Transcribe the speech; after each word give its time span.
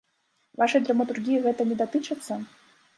Вашай 0.61 0.81
драматургіі 0.87 1.43
гэта 1.47 1.61
не 1.71 1.81
датычыцца? 1.85 2.45